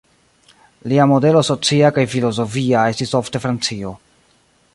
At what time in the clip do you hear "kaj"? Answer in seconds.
1.99-2.07